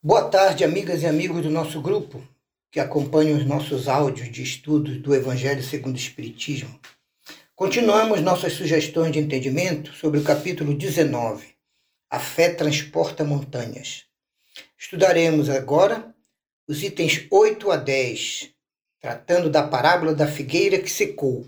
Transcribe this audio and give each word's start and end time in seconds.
Boa 0.00 0.30
tarde, 0.30 0.62
amigas 0.62 1.02
e 1.02 1.06
amigos 1.08 1.42
do 1.42 1.50
nosso 1.50 1.82
grupo 1.82 2.22
que 2.70 2.78
acompanham 2.78 3.36
os 3.36 3.44
nossos 3.44 3.88
áudios 3.88 4.30
de 4.30 4.44
estudos 4.44 5.02
do 5.02 5.12
Evangelho 5.12 5.60
segundo 5.60 5.96
o 5.96 5.98
Espiritismo. 5.98 6.78
Continuamos 7.56 8.20
nossas 8.20 8.52
sugestões 8.52 9.10
de 9.10 9.18
entendimento 9.18 9.92
sobre 9.92 10.20
o 10.20 10.22
capítulo 10.22 10.72
19, 10.72 11.48
A 12.08 12.20
Fé 12.20 12.54
Transporta 12.54 13.24
Montanhas. 13.24 14.04
Estudaremos 14.78 15.50
agora 15.50 16.14
os 16.68 16.84
itens 16.84 17.26
8 17.28 17.68
a 17.68 17.76
10, 17.76 18.50
tratando 19.00 19.50
da 19.50 19.66
parábola 19.66 20.14
da 20.14 20.28
figueira 20.28 20.78
que 20.78 20.88
secou, 20.88 21.44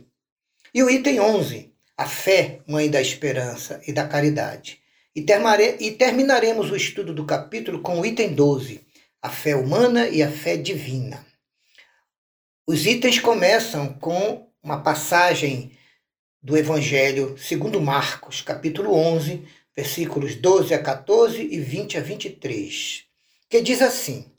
e 0.75 0.83
o 0.83 0.91
item 0.91 1.21
11, 1.21 1.73
A 1.97 2.05
Fé, 2.05 2.63
Mãe 2.67 2.91
da 2.91 3.01
Esperança 3.01 3.81
e 3.87 3.93
da 3.93 4.09
Caridade. 4.09 4.80
E, 5.15 5.27
e 5.81 5.91
terminaremos 5.93 6.71
o 6.71 6.77
estudo 6.77 7.13
do 7.13 7.27
capítulo 7.27 7.81
com 7.83 8.01
o 8.01 8.07
item 8.07 8.33
12, 8.33 8.87
a 9.21 9.29
fé 9.29 9.57
humana 9.57 10.09
e 10.09 10.23
a 10.23 10.31
fé 10.31 10.57
divina. 10.57 11.27
Os 12.65 12.87
itens 12.87 13.19
começam 13.19 13.93
com 13.95 14.49
uma 14.63 14.81
passagem 14.81 15.73
do 16.41 16.57
Evangelho 16.57 17.37
segundo 17.37 17.81
Marcos, 17.81 18.41
capítulo 18.41 18.95
11, 18.95 19.45
versículos 19.75 20.37
12 20.37 20.75
a 20.75 20.81
14 20.81 21.43
e 21.43 21.59
20 21.59 21.99
a 21.99 22.01
23, 22.01 23.05
que 23.49 23.61
diz 23.61 23.83
assim: 23.83 24.31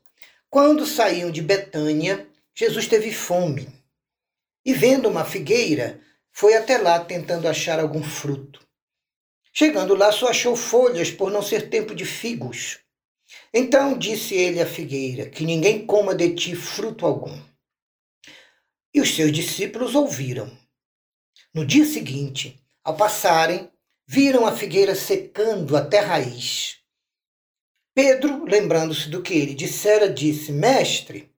Quando 0.49 0.85
saíam 0.85 1.29
de 1.29 1.41
Betânia, 1.41 2.27
Jesus 2.55 2.87
teve 2.87 3.11
fome 3.11 3.67
e, 4.65 4.73
vendo 4.73 5.09
uma 5.09 5.25
figueira, 5.25 5.99
foi 6.31 6.55
até 6.55 6.77
lá 6.77 7.03
tentando 7.03 7.47
achar 7.47 7.77
algum 7.77 8.01
fruto. 8.01 8.65
Chegando 9.53 9.95
lá, 9.95 10.11
só 10.11 10.29
achou 10.29 10.55
folhas 10.55 11.11
por 11.11 11.29
não 11.29 11.41
ser 11.41 11.69
tempo 11.69 11.93
de 11.93 12.05
figos. 12.05 12.79
Então 13.53 13.97
disse 13.97 14.33
ele 14.35 14.61
à 14.61 14.65
figueira: 14.65 15.29
Que 15.29 15.45
ninguém 15.45 15.85
coma 15.85 16.15
de 16.15 16.33
ti 16.33 16.55
fruto 16.55 17.05
algum. 17.05 17.37
E 18.93 19.01
os 19.01 19.13
seus 19.15 19.31
discípulos 19.31 19.95
ouviram. 19.95 20.49
No 21.53 21.65
dia 21.65 21.85
seguinte, 21.85 22.61
ao 22.83 22.95
passarem, 22.95 23.69
viram 24.07 24.45
a 24.45 24.55
figueira 24.55 24.95
secando 24.95 25.75
até 25.75 25.99
a 25.99 26.05
raiz. 26.05 26.77
Pedro, 27.93 28.45
lembrando-se 28.45 29.09
do 29.09 29.21
que 29.21 29.33
ele 29.33 29.53
dissera, 29.53 30.09
disse: 30.11 30.51
Mestre, 30.51 31.29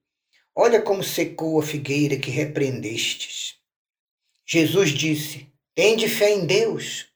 olha 0.55 0.81
como 0.81 1.03
secou 1.03 1.59
a 1.59 1.63
figueira 1.63 2.17
que 2.17 2.29
repreendestes. 2.29 3.55
Jesus 4.45 4.91
disse: 4.91 5.47
Tende 5.73 6.07
fé 6.07 6.31
em 6.31 6.45
Deus. 6.45 7.12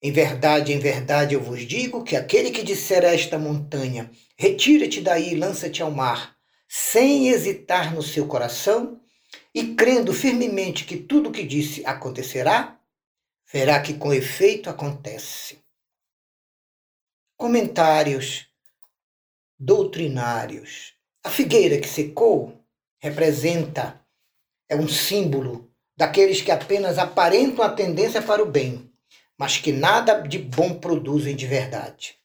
Em 0.00 0.12
verdade, 0.12 0.72
em 0.72 0.78
verdade 0.78 1.34
eu 1.34 1.42
vos 1.42 1.66
digo 1.66 2.04
que 2.04 2.14
aquele 2.14 2.52
que 2.52 2.62
disser 2.62 3.04
a 3.04 3.12
esta 3.12 3.36
montanha: 3.36 4.10
Retira-te 4.36 5.00
daí 5.00 5.32
e 5.32 5.36
lança-te 5.36 5.82
ao 5.82 5.90
mar, 5.90 6.36
sem 6.68 7.28
hesitar 7.28 7.92
no 7.92 8.02
seu 8.02 8.28
coração, 8.28 9.00
e 9.52 9.74
crendo 9.74 10.14
firmemente 10.14 10.84
que 10.84 10.96
tudo 10.96 11.30
o 11.30 11.32
que 11.32 11.42
disse 11.42 11.84
acontecerá, 11.84 12.78
verá 13.52 13.80
que 13.80 13.94
com 13.94 14.14
efeito 14.14 14.70
acontece. 14.70 15.58
Comentários 17.36 18.46
doutrinários. 19.58 20.94
A 21.24 21.30
figueira 21.30 21.80
que 21.80 21.88
secou 21.88 22.56
representa, 23.00 24.00
é 24.68 24.76
um 24.76 24.86
símbolo 24.86 25.68
daqueles 25.96 26.40
que 26.40 26.50
apenas 26.52 26.98
aparentam 26.98 27.64
a 27.64 27.70
tendência 27.70 28.22
para 28.22 28.42
o 28.42 28.46
bem 28.46 28.87
mas 29.38 29.56
que 29.56 29.70
nada 29.70 30.20
de 30.20 30.36
bom 30.36 30.74
produzem 30.78 31.36
de 31.36 31.46
verdade. 31.46 32.18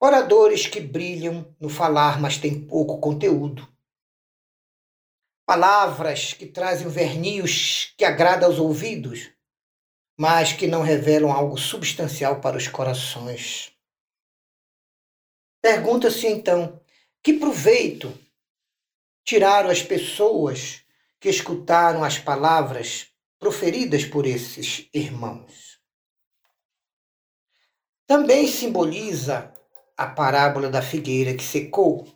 Oradores 0.00 0.68
que 0.68 0.80
brilham 0.80 1.52
no 1.58 1.68
falar, 1.68 2.20
mas 2.20 2.38
têm 2.38 2.64
pouco 2.64 3.00
conteúdo. 3.00 3.68
Palavras 5.44 6.32
que 6.32 6.46
trazem 6.46 6.88
vernios 6.88 7.92
que 7.96 8.04
agradam 8.04 8.48
aos 8.48 8.60
ouvidos, 8.60 9.30
mas 10.16 10.52
que 10.52 10.68
não 10.68 10.82
revelam 10.82 11.32
algo 11.32 11.58
substancial 11.58 12.40
para 12.40 12.56
os 12.56 12.68
corações. 12.68 13.72
Pergunta-se 15.60 16.28
então: 16.28 16.80
que 17.22 17.32
proveito 17.32 18.16
tiraram 19.24 19.70
as 19.70 19.82
pessoas 19.82 20.84
que 21.18 21.28
escutaram 21.28 22.04
as 22.04 22.18
palavras 22.18 23.08
proferidas 23.40 24.04
por 24.04 24.26
esses 24.26 24.88
irmãos? 24.94 25.77
Também 28.08 28.48
simboliza 28.48 29.52
a 29.94 30.06
parábola 30.06 30.70
da 30.70 30.80
figueira 30.80 31.34
que 31.34 31.44
secou. 31.44 32.08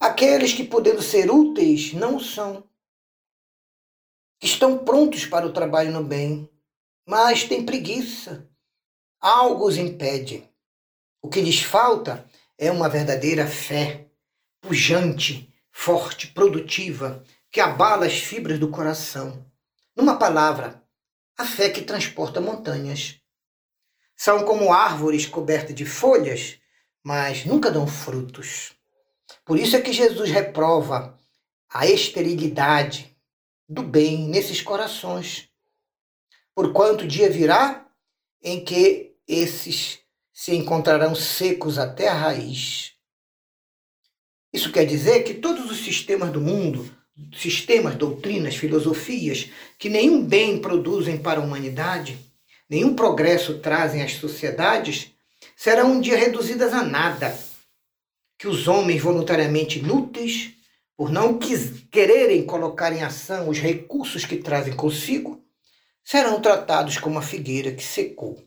Aqueles 0.00 0.54
que, 0.54 0.64
podendo 0.64 1.02
ser 1.02 1.30
úteis, 1.30 1.92
não 1.92 2.18
são. 2.18 2.64
Estão 4.42 4.78
prontos 4.78 5.26
para 5.26 5.46
o 5.46 5.52
trabalho 5.52 5.92
no 5.92 6.02
bem, 6.02 6.48
mas 7.06 7.44
têm 7.44 7.66
preguiça. 7.66 8.48
Algo 9.20 9.68
os 9.68 9.76
impede. 9.76 10.48
O 11.20 11.28
que 11.28 11.42
lhes 11.42 11.60
falta 11.60 12.26
é 12.56 12.70
uma 12.70 12.88
verdadeira 12.88 13.46
fé, 13.46 14.08
pujante, 14.58 15.52
forte, 15.70 16.28
produtiva, 16.28 17.22
que 17.50 17.60
abala 17.60 18.06
as 18.06 18.18
fibras 18.18 18.58
do 18.58 18.70
coração. 18.70 19.44
Numa 19.94 20.16
palavra, 20.16 20.82
a 21.36 21.44
fé 21.44 21.68
que 21.68 21.82
transporta 21.82 22.40
montanhas. 22.40 23.20
São 24.20 24.44
como 24.44 24.72
árvores 24.72 25.26
cobertas 25.26 25.76
de 25.76 25.86
folhas, 25.86 26.58
mas 27.04 27.44
nunca 27.44 27.70
dão 27.70 27.86
frutos. 27.86 28.72
Por 29.44 29.56
isso 29.56 29.76
é 29.76 29.80
que 29.80 29.92
Jesus 29.92 30.28
reprova 30.28 31.16
a 31.72 31.86
esterilidade 31.86 33.16
do 33.68 33.80
bem 33.80 34.26
nesses 34.28 34.60
corações. 34.60 35.48
Porquanto 36.52 37.06
dia 37.06 37.30
virá 37.30 37.86
em 38.42 38.64
que 38.64 39.14
esses 39.26 40.00
se 40.32 40.52
encontrarão 40.52 41.14
secos 41.14 41.78
até 41.78 42.08
a 42.08 42.14
raiz. 42.14 42.94
Isso 44.52 44.72
quer 44.72 44.84
dizer 44.84 45.22
que 45.22 45.34
todos 45.34 45.70
os 45.70 45.84
sistemas 45.84 46.32
do 46.32 46.40
mundo, 46.40 46.90
sistemas, 47.36 47.94
doutrinas, 47.94 48.56
filosofias, 48.56 49.48
que 49.78 49.88
nenhum 49.88 50.24
bem 50.24 50.60
produzem 50.60 51.18
para 51.18 51.40
a 51.40 51.44
humanidade, 51.44 52.27
nenhum 52.68 52.94
progresso 52.94 53.58
trazem 53.58 54.02
às 54.02 54.14
sociedades, 54.14 55.12
serão 55.56 55.92
um 55.92 56.00
dia 56.00 56.16
reduzidas 56.16 56.72
a 56.72 56.82
nada. 56.82 57.36
Que 58.38 58.46
os 58.46 58.68
homens 58.68 59.02
voluntariamente 59.02 59.78
inúteis, 59.78 60.52
por 60.96 61.10
não 61.10 61.38
quererem 61.38 62.44
colocar 62.44 62.92
em 62.92 63.02
ação 63.02 63.48
os 63.48 63.58
recursos 63.58 64.24
que 64.24 64.36
trazem 64.36 64.74
consigo, 64.74 65.44
serão 66.04 66.40
tratados 66.40 66.98
como 66.98 67.18
a 67.18 67.22
figueira 67.22 67.72
que 67.72 67.82
secou. 67.82 68.42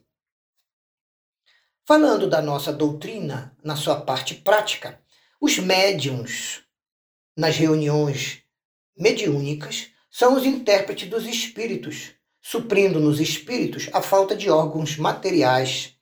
Falando 1.86 2.30
da 2.30 2.42
nossa 2.42 2.72
doutrina, 2.72 3.56
na 3.64 3.76
sua 3.76 4.02
parte 4.02 4.36
prática, 4.36 5.02
os 5.40 5.58
médiums, 5.58 6.64
nas 7.36 7.58
reuniões 7.58 8.44
mediúnicas, 8.98 9.90
são 10.10 10.36
os 10.36 10.46
intérpretes 10.46 11.10
dos 11.10 11.26
espíritos, 11.26 12.12
suprindo 12.42 13.00
nos 13.00 13.20
espíritos 13.20 13.90
a 13.94 14.02
falta 14.02 14.36
de 14.36 14.50
órgãos 14.50 14.98
materiais 14.98 15.96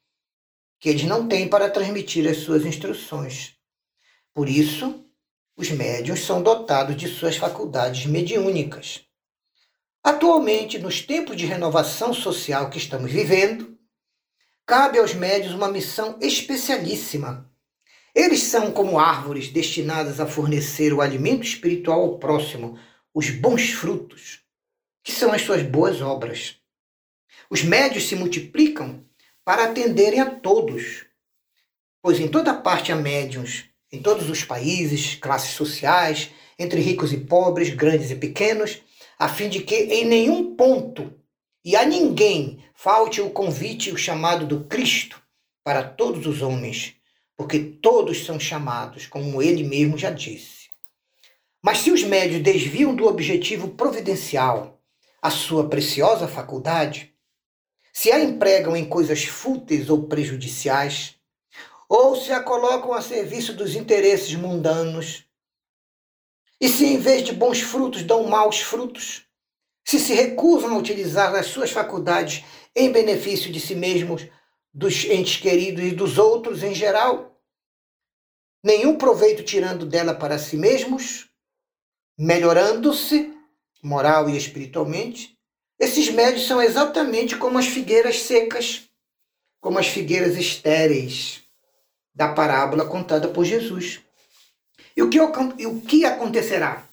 que 0.80 0.88
eles 0.88 1.04
não 1.04 1.28
têm 1.28 1.48
para 1.48 1.70
transmitir 1.70 2.28
as 2.28 2.38
suas 2.38 2.66
instruções. 2.66 3.56
Por 4.34 4.48
isso, 4.48 5.06
os 5.58 5.70
médiuns 5.70 6.22
são 6.22 6.42
dotados 6.42 6.96
de 6.96 7.10
suas 7.10 7.36
faculdades 7.36 8.06
mediúnicas. 8.06 9.02
Atualmente, 10.02 10.80
nos 10.80 11.02
tempos 11.02 11.36
de 11.36 11.46
renovação 11.46 12.14
social 12.14 12.70
que 12.70 12.78
estamos 12.78 13.12
vivendo, 13.12 13.78
cabe 14.66 14.98
aos 14.98 15.14
médios 15.14 15.54
uma 15.54 15.68
missão 15.68 16.18
especialíssima. 16.22 17.52
Eles 18.16 18.44
são 18.44 18.72
como 18.72 18.98
árvores 18.98 19.50
destinadas 19.50 20.22
a 20.22 20.26
fornecer 20.26 20.94
o 20.94 21.02
alimento 21.02 21.44
espiritual 21.44 22.00
ao 22.02 22.18
próximo, 22.18 22.80
os 23.14 23.30
bons 23.30 23.72
frutos, 23.72 24.40
que 25.04 25.12
são 25.12 25.32
as 25.32 25.42
suas 25.42 25.64
boas 25.64 26.02
obras. 26.02 26.56
Os 27.50 27.64
médios 27.64 28.08
se 28.08 28.16
multiplicam 28.16 29.04
para 29.44 29.66
atenderem 29.66 30.20
a 30.20 30.30
todos, 30.30 31.06
pois 32.02 32.20
em 32.20 32.28
toda 32.28 32.54
parte 32.54 32.92
há 32.92 32.96
médiums, 32.96 33.66
em 33.92 34.02
todos 34.02 34.30
os 34.30 34.44
países, 34.44 35.16
classes 35.16 35.52
sociais, 35.52 36.30
entre 36.58 36.82
ricos 36.82 37.12
e 37.12 37.18
pobres, 37.18 37.70
grandes 37.70 38.12
e 38.12 38.16
pequenos, 38.16 38.82
a 39.18 39.28
fim 39.28 39.50
de 39.50 39.62
que 39.62 39.76
em 39.76 40.06
nenhum 40.06 40.56
ponto 40.56 41.14
e 41.64 41.76
a 41.76 41.86
ninguém 41.86 42.64
falte 42.74 43.22
o 43.22 43.30
convite 43.30 43.90
e 43.90 43.92
o 43.92 43.98
chamado 43.98 44.46
do 44.46 44.66
Cristo 44.66 45.22
para 45.64 45.84
todos 45.84 46.26
os 46.26 46.42
homens, 46.42 46.96
porque 47.36 47.60
todos 47.60 48.26
são 48.26 48.40
chamados, 48.40 49.06
como 49.08 49.42
ele 49.42 49.64
mesmo 49.64 49.98
já 49.98 50.12
disse. 50.12 50.70
Mas 51.62 51.80
se 51.80 51.92
os 51.92 52.04
médios 52.04 52.42
desviam 52.42 52.96
do 52.96 53.06
objetivo 53.06 53.70
providencial, 53.70 54.79
a 55.22 55.30
sua 55.30 55.70
preciosa 55.70 56.28
faculdade, 56.28 57.14
se 57.92 58.12
a 58.12 58.20
empregam 58.20 58.76
em 58.76 58.88
coisas 58.88 59.26
fúteis 59.26 59.90
ou 59.90 60.08
prejudiciais, 60.08 61.16
ou 61.88 62.16
se 62.16 62.32
a 62.32 62.42
colocam 62.42 62.94
a 62.94 63.02
serviço 63.02 63.54
dos 63.54 63.76
interesses 63.76 64.34
mundanos, 64.36 65.26
e 66.62 66.70
se 66.70 66.86
em 66.86 66.98
vez 66.98 67.24
de 67.24 67.34
bons 67.34 67.62
frutos 67.62 68.04
dão 68.04 68.24
maus 68.24 68.60
frutos, 68.60 69.26
se 69.86 70.00
se 70.00 70.14
recusam 70.14 70.76
a 70.76 70.78
utilizar 70.78 71.34
as 71.34 71.48
suas 71.48 71.72
faculdades 71.72 72.44
em 72.76 72.92
benefício 72.92 73.52
de 73.52 73.60
si 73.60 73.76
mesmos, 73.76 74.28
dos 74.72 75.06
entes 75.06 75.38
queridos 75.38 75.84
e 75.84 75.92
dos 75.92 76.18
outros 76.18 76.62
em 76.62 76.76
geral, 76.76 77.42
nenhum 78.64 78.98
proveito 78.98 79.44
tirando 79.44 79.86
dela 79.86 80.14
para 80.14 80.38
si 80.38 80.56
mesmos, 80.56 81.30
melhorando-se 82.18 83.34
moral 83.82 84.30
e 84.30 84.38
espiritualmente, 84.38 85.38
esses 85.80 86.10
médios 86.10 86.46
são 86.46 86.62
exatamente 86.62 87.38
como 87.38 87.58
as 87.58 87.68
figueiras 87.68 88.22
secas, 88.22 88.90
como 89.62 89.80
as 89.80 89.88
figueiras 89.88 90.38
estéreis 90.38 91.42
da 92.14 92.34
parábola 92.34 92.86
contada 92.86 93.30
por 93.30 93.46
Jesus. 93.46 94.02
E 94.96 95.02
o 95.02 95.10
que, 95.10 95.20
o 95.20 95.82
que 95.82 96.04
acontecerá? 96.04 96.86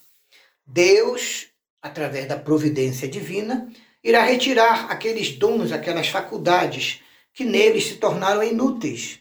Deus, 0.64 1.48
através 1.82 2.28
da 2.28 2.36
providência 2.36 3.08
divina, 3.08 3.68
irá 4.02 4.22
retirar 4.22 4.90
aqueles 4.90 5.36
dons, 5.36 5.72
aquelas 5.72 6.08
faculdades 6.08 7.00
que 7.32 7.44
neles 7.44 7.86
se 7.86 7.96
tornaram 7.96 8.42
inúteis 8.42 9.20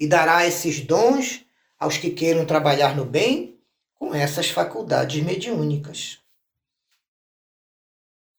e 0.00 0.06
dará 0.06 0.46
esses 0.46 0.80
dons 0.80 1.44
aos 1.78 1.98
que 1.98 2.10
queiram 2.10 2.46
trabalhar 2.46 2.96
no 2.96 3.04
bem 3.04 3.58
com 3.94 4.14
essas 4.14 4.48
faculdades 4.50 5.22
mediúnicas. 5.22 6.18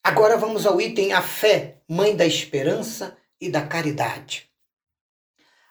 Agora 0.07 0.37
vamos 0.37 0.65
ao 0.65 0.79
item 0.79 1.11
a 1.11 1.21
fé, 1.21 1.81
mãe 1.85 2.15
da 2.15 2.25
esperança 2.25 3.17
e 3.41 3.51
da 3.51 3.67
caridade. 3.67 4.49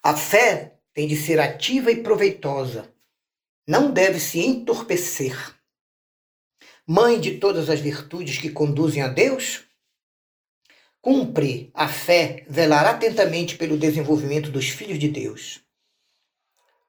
A 0.03 0.15
fé 0.15 0.77
tem 0.93 1.09
de 1.09 1.17
ser 1.17 1.41
ativa 1.41 1.91
e 1.91 2.03
proveitosa. 2.03 2.95
Não 3.67 3.91
deve 3.91 4.21
se 4.21 4.41
entorpecer. 4.41 5.35
Mãe 6.87 7.19
de 7.19 7.39
todas 7.39 7.71
as 7.71 7.81
virtudes 7.81 8.37
que 8.37 8.51
conduzem 8.51 9.03
a 9.03 9.09
Deus, 9.09 9.65
cumpre 11.01 11.71
a 11.73 11.89
fé 11.89 12.45
velar 12.47 12.85
atentamente 12.85 13.57
pelo 13.57 13.79
desenvolvimento 13.79 14.51
dos 14.51 14.69
filhos 14.69 14.99
de 14.99 15.09
Deus. 15.09 15.63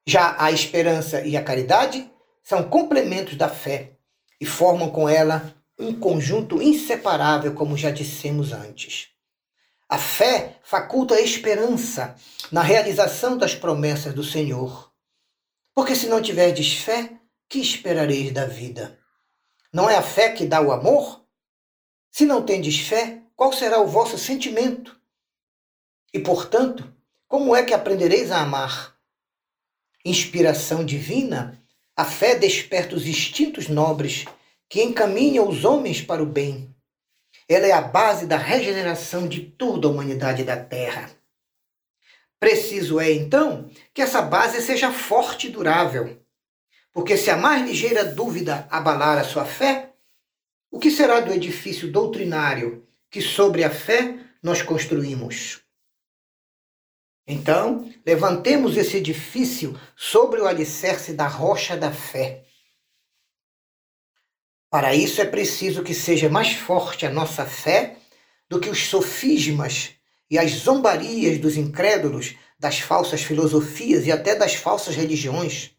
Já 0.06 0.36
a 0.38 0.52
esperança 0.52 1.26
e 1.26 1.38
a 1.38 1.44
caridade 1.46 2.12
são 2.44 2.70
complementos 2.70 3.38
da 3.38 3.48
fé 3.48 3.94
e 4.38 4.46
formam 4.46 4.92
com 4.92 5.08
ela 5.08 5.57
um 5.78 5.94
conjunto 5.98 6.62
inseparável, 6.62 7.54
como 7.54 7.78
já 7.78 7.92
dissemos 7.92 8.52
antes. 8.52 9.10
A 9.90 9.98
fé 9.98 10.60
faculta 10.64 11.16
a 11.16 11.22
esperança 11.22 12.16
na 12.52 12.62
realização 12.62 13.38
das 13.38 13.56
promessas 13.56 14.14
do 14.14 14.24
Senhor. 14.24 14.92
Porque 15.74 15.96
se 15.96 16.08
não 16.08 16.22
tiverdes 16.22 16.74
fé, 16.74 17.20
que 17.48 17.60
esperareis 17.60 18.32
da 18.32 18.46
vida? 18.46 19.00
Não 19.72 19.90
é 19.90 19.96
a 19.96 20.02
fé 20.02 20.32
que 20.32 20.46
dá 20.46 20.60
o 20.62 20.72
amor? 20.72 21.26
Se 22.12 22.26
não 22.26 22.44
tendes 22.44 22.80
fé, 22.80 23.22
qual 23.36 23.54
será 23.54 23.80
o 23.80 23.88
vosso 23.88 24.18
sentimento? 24.18 25.00
E, 26.14 26.20
portanto, 26.20 26.92
como 27.28 27.56
é 27.56 27.64
que 27.64 27.74
aprendereis 27.74 28.32
a 28.32 28.42
amar? 28.42 28.98
Inspiração 30.04 30.84
divina, 30.84 31.62
a 31.96 32.04
fé 32.04 32.36
desperta 32.36 32.96
os 32.96 33.06
instintos 33.06 33.68
nobres 33.68 34.26
que 34.70 34.84
encaminham 34.84 35.48
os 35.48 35.64
homens 35.64 36.02
para 36.02 36.22
o 36.22 36.26
bem 36.26 36.76
ela 37.48 37.66
é 37.66 37.72
a 37.72 37.82
base 37.82 38.26
da 38.26 38.38
regeneração 38.38 39.28
de 39.28 39.42
toda 39.42 39.88
a 39.88 39.92
humanidade 39.92 40.44
da 40.44 40.58
Terra. 40.58 41.10
Preciso 42.40 43.00
é, 43.00 43.12
então, 43.12 43.70
que 43.94 44.02
essa 44.02 44.22
base 44.22 44.62
seja 44.62 44.92
forte 44.92 45.48
e 45.48 45.50
durável. 45.50 46.22
Porque 46.92 47.16
se 47.16 47.30
a 47.30 47.38
mais 47.38 47.66
ligeira 47.66 48.04
dúvida 48.04 48.68
abalar 48.70 49.18
a 49.18 49.24
sua 49.24 49.46
fé, 49.46 49.94
o 50.70 50.78
que 50.78 50.92
será 50.92 51.22
do 51.22 51.32
edifício 51.32 51.92
doutrinário 51.92 52.86
que 53.10 53.22
sobre 53.22 53.64
a 53.64 53.70
fé 53.70 54.20
nós 54.44 54.62
construímos? 54.62 55.62
Então, 57.26 57.92
levantemos 58.06 58.78
esse 58.78 58.98
edifício 58.98 59.80
sobre 59.96 60.42
o 60.42 60.48
alicerce 60.48 61.14
da 61.14 61.28
rocha 61.28 61.78
da 61.78 61.92
fé. 61.92 62.46
Para 64.70 64.94
isso 64.94 65.22
é 65.22 65.26
preciso 65.26 65.84
que 65.84 65.94
seja 65.94 66.30
mais 66.30 66.54
forte 66.54 67.06
a 67.06 67.10
nossa 67.10 67.46
fé 67.46 67.98
do 68.50 68.60
que 68.60 68.70
os 68.70 68.88
sofismas 68.88 69.92
e 70.30 70.38
as 70.38 70.52
zombarias 70.52 71.38
dos 71.40 71.56
incrédulos, 71.56 72.36
das 72.60 72.80
falsas 72.80 73.22
filosofias 73.22 74.06
e 74.06 74.12
até 74.12 74.36
das 74.36 74.56
falsas 74.56 74.96
religiões. 74.96 75.72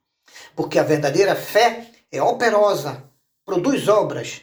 Porque 0.57 0.79
a 0.79 0.83
verdadeira 0.83 1.35
fé 1.37 1.91
é 2.11 2.23
operosa, 2.23 3.05
produz 3.45 3.89
obras, 3.89 4.43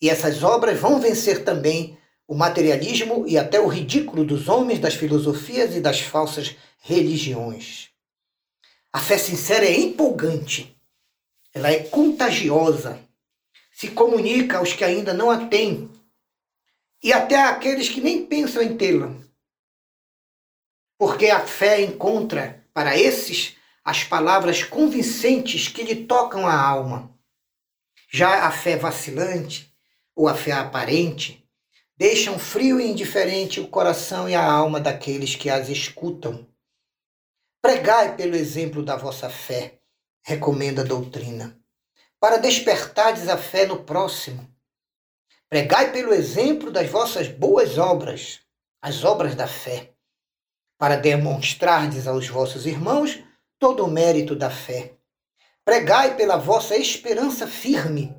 e 0.00 0.10
essas 0.10 0.42
obras 0.42 0.78
vão 0.78 1.00
vencer 1.00 1.44
também 1.44 1.96
o 2.26 2.34
materialismo 2.34 3.26
e 3.26 3.38
até 3.38 3.60
o 3.60 3.68
ridículo 3.68 4.24
dos 4.24 4.48
homens, 4.48 4.78
das 4.78 4.94
filosofias 4.94 5.74
e 5.74 5.80
das 5.80 6.00
falsas 6.00 6.56
religiões. 6.82 7.88
A 8.92 8.98
fé 8.98 9.16
sincera 9.16 9.64
é 9.64 9.78
empolgante, 9.78 10.76
ela 11.52 11.70
é 11.70 11.80
contagiosa, 11.84 12.98
se 13.74 13.88
comunica 13.90 14.58
aos 14.58 14.72
que 14.72 14.84
ainda 14.84 15.12
não 15.12 15.32
a 15.32 15.48
têm 15.48 15.90
e 17.02 17.12
até 17.12 17.34
àqueles 17.34 17.88
que 17.88 18.00
nem 18.00 18.24
pensam 18.24 18.62
em 18.62 18.76
tê-la. 18.76 19.12
Porque 20.96 21.26
a 21.26 21.44
fé 21.44 21.82
encontra 21.82 22.64
para 22.72 22.96
esses 22.96 23.56
as 23.84 24.04
palavras 24.04 24.62
convincentes 24.62 25.66
que 25.66 25.82
lhe 25.82 26.06
tocam 26.06 26.46
a 26.46 26.54
alma. 26.54 27.12
Já 28.08 28.46
a 28.46 28.52
fé 28.52 28.76
vacilante 28.76 29.74
ou 30.14 30.28
a 30.28 30.34
fé 30.34 30.52
aparente 30.52 31.44
deixam 31.96 32.38
frio 32.38 32.80
e 32.80 32.86
indiferente 32.86 33.60
o 33.60 33.68
coração 33.68 34.28
e 34.28 34.36
a 34.36 34.44
alma 34.44 34.80
daqueles 34.80 35.34
que 35.34 35.50
as 35.50 35.68
escutam. 35.68 36.46
Pregai 37.60 38.16
pelo 38.16 38.36
exemplo 38.36 38.84
da 38.84 38.94
vossa 38.94 39.28
fé, 39.28 39.80
recomenda 40.22 40.82
a 40.82 40.84
doutrina 40.84 41.63
para 42.24 42.38
despertardes 42.38 43.28
a 43.28 43.36
fé 43.36 43.66
no 43.66 43.84
próximo. 43.84 44.50
Pregai 45.46 45.92
pelo 45.92 46.10
exemplo 46.14 46.70
das 46.70 46.88
vossas 46.88 47.28
boas 47.28 47.76
obras, 47.76 48.40
as 48.80 49.04
obras 49.04 49.34
da 49.34 49.46
fé, 49.46 49.92
para 50.78 50.96
demonstrardes 50.96 52.06
aos 52.06 52.26
vossos 52.26 52.64
irmãos 52.64 53.22
todo 53.58 53.84
o 53.84 53.90
mérito 53.90 54.34
da 54.34 54.48
fé. 54.48 54.94
Pregai 55.66 56.16
pela 56.16 56.38
vossa 56.38 56.74
esperança 56.78 57.46
firme, 57.46 58.16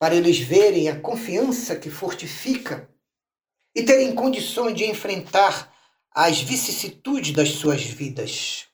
para 0.00 0.16
eles 0.16 0.40
verem 0.40 0.88
a 0.88 0.98
confiança 0.98 1.76
que 1.76 1.90
fortifica 1.90 2.90
e 3.72 3.84
terem 3.84 4.16
condições 4.16 4.74
de 4.74 4.84
enfrentar 4.84 5.72
as 6.10 6.40
vicissitudes 6.40 7.32
das 7.32 7.50
suas 7.50 7.84
vidas. 7.84 8.66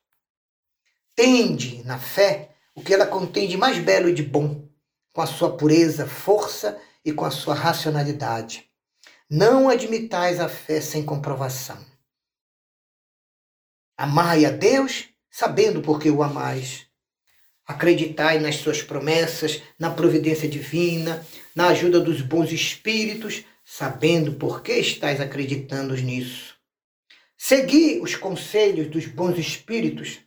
Tende 1.15 1.85
na 1.85 1.99
fé 1.99 2.55
o 2.79 2.81
que 2.81 2.95
ela 2.95 3.09
contém 3.09 3.49
de 3.49 3.57
mais 3.57 3.77
belo 3.77 4.09
e 4.09 4.15
de 4.15 4.23
bom, 4.23 4.69
com 5.13 5.21
a 5.21 5.27
sua 5.27 5.57
pureza, 5.57 6.07
força 6.07 6.81
e 7.05 7.13
com 7.13 7.25
a 7.25 7.31
sua 7.33 7.53
racionalidade. 7.53 8.71
Não 9.29 9.69
admitais 9.69 10.39
a 10.39 10.49
fé 10.49 10.81
sem 10.81 11.05
comprovação. 11.05 11.85
Amai 13.97 14.45
a 14.45 14.51
Deus, 14.51 15.09
sabendo 15.29 15.83
por 15.83 15.99
que 15.99 16.09
o 16.09 16.23
amais. 16.23 16.87
Acreditai 17.67 18.39
nas 18.39 18.55
suas 18.55 18.81
promessas, 18.81 19.61
na 19.77 19.91
providência 19.91 20.49
divina, 20.49 21.27
na 21.57 21.71
ajuda 21.71 21.99
dos 21.99 22.21
bons 22.23 22.53
espíritos, 22.53 23.45
sabendo 23.65 24.35
por 24.35 24.63
que 24.63 24.75
estáis 24.75 25.21
acreditando 25.21 25.97
nisso. 25.97 26.55
Segui 27.37 27.99
os 28.01 28.15
conselhos 28.15 28.87
dos 28.87 29.07
bons 29.07 29.37
espíritos, 29.37 30.21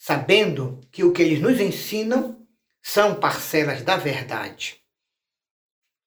sabendo 0.00 0.80
que 0.90 1.04
o 1.04 1.12
que 1.12 1.20
eles 1.20 1.42
nos 1.42 1.60
ensinam 1.60 2.48
são 2.82 3.20
parcelas 3.20 3.82
da 3.82 3.98
verdade. 3.98 4.80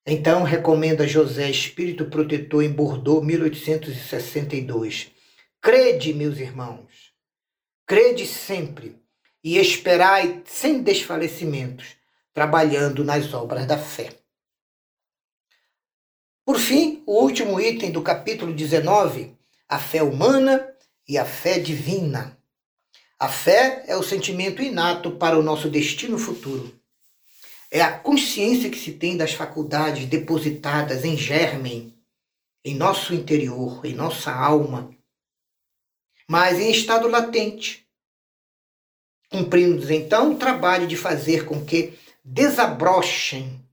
Então 0.03 0.41
recomenda 0.41 1.07
José 1.07 1.47
Espírito 1.47 2.09
Protetor 2.09 2.63
em 2.63 2.71
Bordeaux, 2.71 3.23
1862. 3.23 5.12
Crede, 5.62 6.12
meus 6.12 6.39
irmãos, 6.39 7.13
crede 7.85 8.25
sempre 8.25 9.00
e 9.43 9.59
esperai 9.59 10.41
sem 10.43 10.81
desfalecimentos, 10.81 11.95
trabalhando 12.33 13.03
nas 13.03 13.31
obras 13.31 13.67
da 13.67 13.77
fé. 13.77 14.09
Por 16.43 16.57
fim, 16.57 17.03
o 17.05 17.21
último 17.21 17.62
item 17.62 17.91
do 17.91 18.01
capítulo 18.01 18.51
19, 18.51 19.38
a 19.69 19.77
fé 19.77 20.01
humana 20.01 20.67
e 21.07 21.15
a 21.15 21.25
fé 21.25 21.59
divina. 21.59 22.41
A 23.24 23.30
fé 23.30 23.86
é 23.88 23.96
o 23.96 24.03
sentimento 24.03 24.62
inato 24.62 25.12
para 25.12 25.39
o 25.39 25.42
nosso 25.42 25.70
destino 25.70 26.18
futuro. 26.18 26.77
É 27.72 27.80
a 27.80 27.98
consciência 27.98 28.70
que 28.70 28.77
se 28.77 28.92
tem 28.92 29.15
das 29.15 29.32
faculdades 29.32 30.08
depositadas 30.08 31.06
em 31.06 31.15
germen, 31.15 31.98
em 32.65 32.75
nosso 32.75 33.13
interior, 33.13 33.86
em 33.86 33.94
nossa 33.94 34.30
alma, 34.30 34.94
mas 36.27 36.60
em 36.60 36.70
estado 36.70 37.08
latente, 37.08 37.88
cumprindo 39.32 39.89
então 39.94 40.34
o 40.34 40.38
trabalho 40.38 40.86
de 40.86 40.98
fazer 40.98 41.46
com 41.46 41.63
que 41.63 41.98
desabrochem 42.25 43.65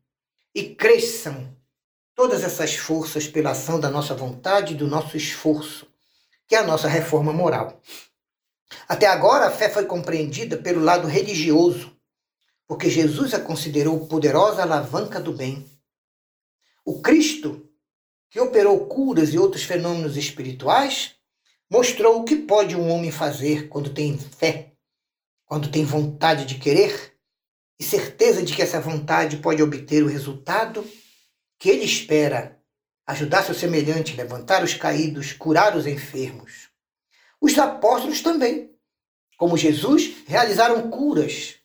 e 0.54 0.76
cresçam 0.76 1.52
todas 2.14 2.44
essas 2.44 2.76
forças 2.76 3.26
pela 3.26 3.50
ação 3.50 3.80
da 3.80 3.90
nossa 3.90 4.14
vontade 4.14 4.74
e 4.74 4.76
do 4.76 4.86
nosso 4.86 5.16
esforço, 5.16 5.88
que 6.46 6.54
é 6.54 6.58
a 6.58 6.64
nossa 6.64 6.86
reforma 6.86 7.32
moral. 7.32 7.82
Até 8.88 9.06
agora, 9.06 9.46
a 9.46 9.50
fé 9.50 9.68
foi 9.68 9.86
compreendida 9.86 10.56
pelo 10.56 10.80
lado 10.80 11.06
religioso, 11.06 11.96
porque 12.66 12.88
Jesus 12.88 13.34
a 13.34 13.40
considerou 13.40 14.06
poderosa 14.06 14.62
alavanca 14.62 15.20
do 15.20 15.32
bem. 15.32 15.68
O 16.84 17.00
Cristo, 17.00 17.68
que 18.30 18.40
operou 18.40 18.86
curas 18.86 19.34
e 19.34 19.38
outros 19.38 19.64
fenômenos 19.64 20.16
espirituais, 20.16 21.16
mostrou 21.70 22.20
o 22.20 22.24
que 22.24 22.36
pode 22.36 22.76
um 22.76 22.88
homem 22.90 23.10
fazer 23.10 23.68
quando 23.68 23.92
tem 23.92 24.16
fé, 24.18 24.72
quando 25.44 25.70
tem 25.70 25.84
vontade 25.84 26.44
de 26.44 26.56
querer 26.56 27.14
e 27.78 27.84
certeza 27.84 28.42
de 28.42 28.54
que 28.54 28.62
essa 28.62 28.80
vontade 28.80 29.38
pode 29.38 29.62
obter 29.62 30.02
o 30.02 30.08
resultado 30.08 30.84
que 31.58 31.68
ele 31.68 31.84
espera, 31.84 32.58
ajudar 33.06 33.44
seu 33.44 33.54
semelhante, 33.54 34.16
levantar 34.16 34.62
os 34.64 34.74
caídos, 34.74 35.32
curar 35.32 35.76
os 35.76 35.86
enfermos. 35.86 36.69
Os 37.40 37.58
apóstolos 37.58 38.20
também, 38.20 38.70
como 39.36 39.56
Jesus, 39.56 40.24
realizaram 40.26 40.90
curas. 40.90 41.56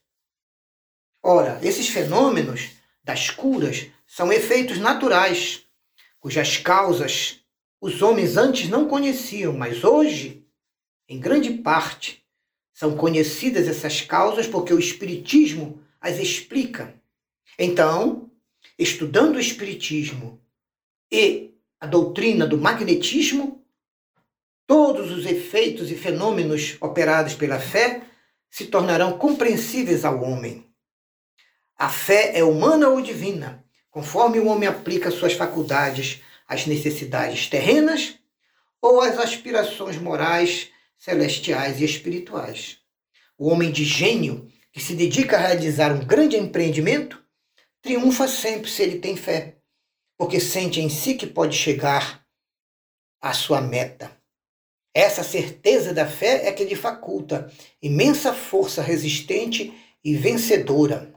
Ora, 1.22 1.60
esses 1.62 1.90
fenômenos 1.90 2.70
das 3.04 3.30
curas 3.30 3.88
são 4.08 4.32
efeitos 4.32 4.78
naturais, 4.78 5.66
cujas 6.20 6.58
causas 6.58 7.46
os 7.86 8.02
homens 8.02 8.36
antes 8.36 8.68
não 8.68 8.88
conheciam, 8.88 9.54
mas 9.54 9.84
hoje, 9.84 10.44
em 11.08 11.20
grande 11.20 11.52
parte, 11.52 12.26
são 12.74 12.98
conhecidas 12.98 13.68
essas 13.68 14.02
causas 14.02 14.48
porque 14.48 14.74
o 14.74 14.80
Espiritismo 14.80 15.80
as 16.02 16.18
explica. 16.18 17.00
Então, 17.60 18.32
estudando 18.78 19.36
o 19.36 19.40
Espiritismo 19.40 20.42
e 21.12 21.54
a 21.80 21.86
doutrina 21.86 22.48
do 22.48 22.58
magnetismo, 22.58 23.64
todos 24.68 25.12
os 25.12 25.26
efeitos 25.26 25.92
e 25.92 25.96
fenômenos 25.96 26.78
operados 26.82 27.36
pela 27.36 27.60
fé 27.60 28.02
se 28.50 28.66
tornarão 28.66 29.18
compreensíveis 29.18 30.06
ao 30.06 30.22
homem. 30.22 30.66
A 31.78 31.90
fé 31.90 32.32
é 32.38 32.44
humana 32.44 32.88
ou 32.88 33.02
divina, 33.02 33.66
conforme 33.92 34.40
o 34.40 34.48
homem 34.48 34.68
aplica 34.68 35.12
suas 35.12 35.34
faculdades 35.34 36.22
às 36.48 36.66
necessidades 36.66 37.48
terrenas 37.48 38.18
ou 38.82 39.02
às 39.02 39.18
aspirações 39.18 39.98
morais, 39.98 40.70
celestiais 40.98 41.82
e 41.82 41.86
espirituais. 41.86 42.80
O 43.38 43.50
homem 43.50 43.72
de 43.72 43.84
gênio 43.84 44.48
que 44.72 44.80
se 44.80 44.96
dedica 44.96 45.38
a 45.38 45.40
realizar 45.40 45.92
um 45.92 46.06
grande 46.06 46.38
empreendimento 46.38 47.24
triunfa 47.82 48.28
sempre 48.28 48.70
se 48.70 48.82
ele 48.82 49.00
tem 49.00 49.16
fé, 49.16 49.58
porque 50.18 50.40
sente 50.40 50.80
em 50.80 50.90
si 50.90 51.16
que 51.16 51.28
pode 51.28 51.56
chegar 51.56 52.26
à 53.22 53.34
sua 53.34 53.62
meta. 53.62 54.16
Essa 54.96 55.24
certeza 55.24 55.94
da 55.94 56.08
fé 56.08 56.48
é 56.48 56.54
que 56.54 56.64
lhe 56.64 56.74
faculta 56.74 57.52
imensa 57.82 58.34
força 58.34 58.82
resistente 58.82 59.74
e 60.02 60.16
vencedora. 60.16 61.14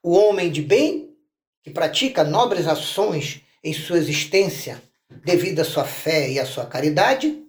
O 0.00 0.12
homem 0.12 0.52
de 0.52 0.62
bem, 0.62 1.16
que 1.64 1.70
pratica 1.70 2.22
nobres 2.22 2.68
ações 2.68 3.42
em 3.64 3.72
sua 3.72 3.98
existência, 3.98 4.80
devido 5.24 5.58
à 5.58 5.64
sua 5.64 5.84
fé 5.84 6.30
e 6.30 6.38
à 6.38 6.46
sua 6.46 6.64
caridade, 6.64 7.42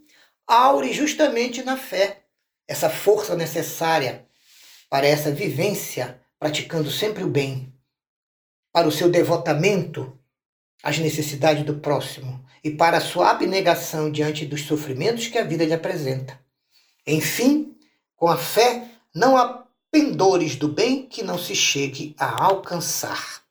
aure 0.48 0.92
justamente 0.92 1.62
na 1.62 1.78
fé, 1.78 2.24
essa 2.68 2.90
força 2.90 3.36
necessária 3.36 4.28
para 4.90 5.06
essa 5.06 5.32
vivência, 5.32 6.20
praticando 6.40 6.90
sempre 6.90 7.24
o 7.24 7.30
bem, 7.30 7.72
para 8.74 8.88
o 8.88 8.92
seu 8.92 9.08
devotamento 9.08 10.18
às 10.84 10.98
necessidades 11.00 11.66
do 11.66 11.76
próximo 11.76 12.44
e 12.64 12.72
para 12.72 12.98
a 12.98 13.02
sua 13.02 13.32
abnegação 13.32 14.12
diante 14.12 14.46
dos 14.46 14.64
sofrimentos 14.64 15.28
que 15.28 15.38
a 15.38 15.44
vida 15.44 15.66
lhe 15.66 15.74
apresenta. 15.74 16.40
Enfim, 17.06 17.76
com 18.16 18.28
a 18.28 18.38
fé, 18.38 18.90
não 19.14 19.38
há 19.38 19.66
pendores 19.92 20.56
do 20.56 20.68
bem 20.68 21.08
que 21.08 21.24
não 21.24 21.38
se 21.38 21.56
chegue 21.56 22.16
a 22.18 22.44
alcançar. 22.44 23.44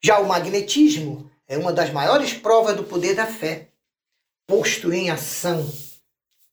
Já 0.00 0.18
o 0.20 0.28
magnetismo 0.28 1.30
é 1.46 1.56
uma 1.56 1.72
das 1.72 1.90
maiores 1.90 2.32
provas 2.32 2.76
do 2.76 2.84
poder 2.84 3.14
da 3.14 3.26
fé, 3.26 3.68
posto 4.46 4.92
em 4.92 5.10
ação, 5.10 5.68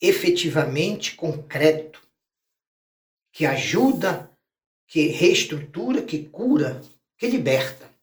efetivamente 0.02 1.16
concreto, 1.16 2.02
que 3.32 3.46
ajuda, 3.46 4.32
que 4.88 5.08
reestrutura, 5.08 6.02
que 6.02 6.24
cura, 6.26 6.82
que 7.18 7.28
liberta. 7.28 7.95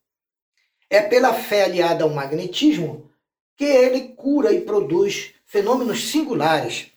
É 0.93 1.01
pela 1.01 1.33
fé 1.33 1.65
aliada 1.65 2.05
ao 2.05 2.11
magnetismo 2.11 3.11
que 3.57 3.65
ele 3.65 4.09
cura 4.09 4.53
e 4.53 4.61
produz 4.61 5.33
fenômenos 5.47 6.11
singulares, 6.11 6.89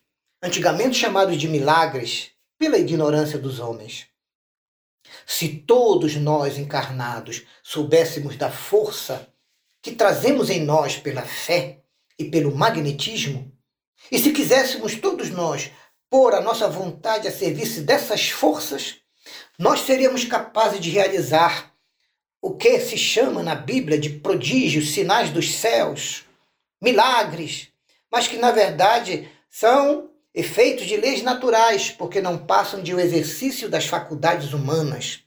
antigamente 0.44 0.98
chamados 0.98 1.38
de 1.38 1.48
milagres, 1.48 2.32
pela 2.58 2.78
ignorância 2.78 3.40
dos 3.40 3.62
homens. 3.62 4.08
Se 5.26 5.48
todos 5.48 6.18
nós 6.18 6.58
encarnados 6.58 7.44
soubéssemos 7.64 8.36
da 8.36 8.52
força 8.52 9.30
que 9.82 9.94
trazemos 9.94 10.50
em 10.50 10.62
nós 10.66 10.98
pela 10.98 11.22
fé 11.22 11.82
e 12.20 12.26
pelo 12.26 12.54
magnetismo, 12.54 13.50
e 14.12 14.20
se 14.20 14.34
quiséssemos 14.34 14.96
todos 14.96 15.30
nós 15.30 15.72
pôr 16.10 16.34
a 16.34 16.42
nossa 16.42 16.68
vontade 16.68 17.30
a 17.30 17.32
serviço 17.32 17.82
dessas 17.82 18.30
forças, 18.30 18.98
nós 19.58 19.80
seríamos 19.80 20.26
capazes 20.26 20.82
de 20.82 20.90
realizar 20.90 21.74
o 22.46 22.52
que 22.52 22.80
se 22.80 22.96
chama 22.96 23.42
na 23.42 23.56
Bíblia 23.56 23.98
de 23.98 24.08
prodígios, 24.08 24.92
sinais 24.92 25.32
dos 25.32 25.56
céus, 25.56 26.26
milagres, 26.80 27.70
mas 28.12 28.28
que 28.28 28.38
na 28.38 28.52
verdade 28.52 29.28
são 29.50 30.12
efeitos 30.32 30.86
de 30.86 30.96
leis 30.96 31.24
naturais, 31.24 31.90
porque 31.90 32.22
não 32.22 32.38
passam 32.38 32.84
de 32.84 32.94
um 32.94 33.00
exercício 33.00 33.68
das 33.68 33.88
faculdades 33.88 34.54
humanas. 34.54 35.22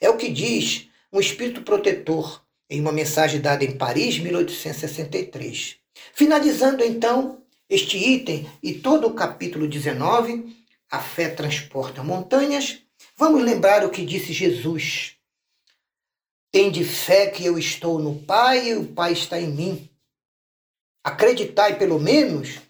É 0.00 0.08
o 0.08 0.16
que 0.16 0.28
diz 0.28 0.88
um 1.12 1.18
espírito 1.18 1.62
protetor 1.62 2.40
em 2.70 2.80
uma 2.80 2.92
mensagem 2.92 3.40
dada 3.40 3.64
em 3.64 3.72
Paris, 3.72 4.20
1863. 4.20 5.78
Finalizando 6.14 6.84
então 6.84 7.42
este 7.68 7.96
item 7.98 8.48
e 8.62 8.72
todo 8.72 9.08
o 9.08 9.14
capítulo 9.14 9.66
19, 9.66 10.56
a 10.88 11.00
fé 11.00 11.28
transporta 11.28 12.04
montanhas, 12.04 12.78
vamos 13.16 13.42
lembrar 13.42 13.84
o 13.84 13.90
que 13.90 14.06
disse 14.06 14.32
Jesus. 14.32 15.16
Tende 16.52 16.84
fé 16.84 17.30
que 17.30 17.46
eu 17.46 17.58
estou 17.58 17.98
no 17.98 18.20
Pai 18.24 18.68
e 18.68 18.74
o 18.74 18.86
Pai 18.86 19.14
está 19.14 19.40
em 19.40 19.48
mim. 19.48 19.90
Acreditai, 21.02 21.78
pelo 21.78 21.98
menos, 21.98 22.60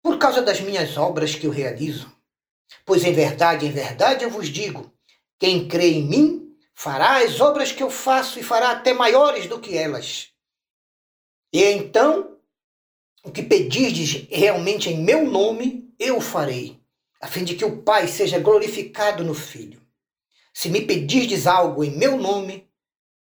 por 0.00 0.18
causa 0.18 0.40
das 0.40 0.60
minhas 0.60 0.96
obras 0.96 1.34
que 1.34 1.44
eu 1.44 1.50
realizo. 1.50 2.10
Pois 2.86 3.02
em 3.02 3.12
verdade, 3.12 3.66
em 3.66 3.72
verdade 3.72 4.22
eu 4.22 4.30
vos 4.30 4.48
digo: 4.48 4.92
quem 5.36 5.66
crê 5.66 5.94
em 5.94 6.04
mim 6.04 6.56
fará 6.74 7.24
as 7.24 7.40
obras 7.40 7.72
que 7.72 7.82
eu 7.82 7.90
faço 7.90 8.38
e 8.38 8.42
fará 8.44 8.70
até 8.70 8.92
maiores 8.92 9.48
do 9.48 9.58
que 9.58 9.76
elas. 9.76 10.28
E 11.52 11.60
então 11.64 12.38
o 13.24 13.32
que 13.32 13.42
pedirdes 13.42 14.28
realmente 14.30 14.90
em 14.90 15.02
meu 15.02 15.24
nome, 15.24 15.92
eu 15.98 16.20
farei, 16.20 16.78
a 17.20 17.26
fim 17.26 17.42
de 17.42 17.56
que 17.56 17.64
o 17.64 17.82
Pai 17.82 18.06
seja 18.06 18.38
glorificado 18.38 19.24
no 19.24 19.34
Filho. 19.34 19.80
Se 20.52 20.68
me 20.68 20.82
pedirdes 20.82 21.48
algo 21.48 21.82
em 21.82 21.90
meu 21.90 22.16
nome, 22.16 22.70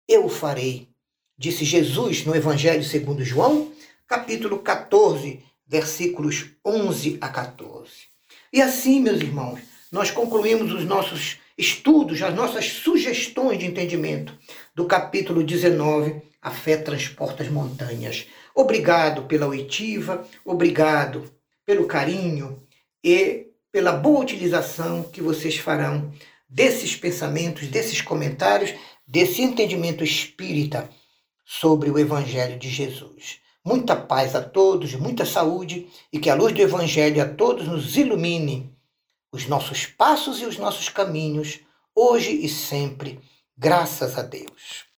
eu 0.08 0.26
o 0.26 0.30
farei. 0.30 0.90
Disse 1.38 1.66
Jesus 1.66 2.26
no 2.26 2.36
Evangelho 2.36 2.84
segundo 2.84 3.24
João, 3.24 3.72
capítulo 4.08 4.60
14, 4.60 5.44
versículos 5.66 6.52
11 6.66 7.18
a 7.20 7.30
14. 7.30 7.92
E 8.52 8.62
assim, 8.62 9.00
meus 9.00 9.22
irmãos, 9.22 9.60
nós 9.92 10.12
concluímos 10.12 10.72
os 10.72 10.86
nossos 10.86 11.40
estudos, 11.58 12.22
as 12.22 12.34
nossas 12.34 12.66
sugestões 12.66 13.60
de 13.60 13.66
entendimento 13.66 14.38
do 14.76 14.86
capítulo 14.86 15.44
19, 15.44 16.22
A 16.42 16.52
Fé 16.52 16.78
Transporta 16.78 17.44
as 17.44 17.50
Montanhas. 17.50 18.28
Obrigado 18.56 19.24
pela 19.24 19.48
oitiva, 19.48 20.28
obrigado 20.46 21.32
pelo 21.66 21.86
carinho 21.86 22.62
e 23.04 23.48
pela 23.72 23.92
boa 23.92 24.20
utilização 24.20 25.04
que 25.04 25.22
vocês 25.22 25.58
farão 25.58 26.12
desses 26.48 26.96
pensamentos, 26.96 27.68
desses 27.68 28.00
comentários, 28.02 28.76
desse 29.06 29.42
entendimento 29.42 30.04
espírita 30.04 30.90
sobre 31.46 31.90
o 31.90 32.00
Evangelho 32.00 32.58
de 32.58 32.70
Jesus. 32.70 33.40
Muita 33.66 33.96
paz 33.96 34.36
a 34.36 34.42
todos, 34.42 34.94
muita 34.96 35.26
saúde 35.26 35.88
e 36.12 36.20
que 36.20 36.30
a 36.30 36.36
luz 36.36 36.54
do 36.54 36.62
Evangelho 36.62 37.22
a 37.22 37.28
todos 37.28 37.68
nos 37.68 37.96
ilumine 37.96 38.74
os 39.32 39.48
nossos 39.48 39.86
passos 39.86 40.42
e 40.42 40.46
os 40.46 40.58
nossos 40.58 40.90
caminhos, 40.90 41.60
hoje 41.96 42.32
e 42.32 42.50
sempre. 42.50 43.20
Graças 43.58 44.18
a 44.18 44.22
Deus. 44.22 44.86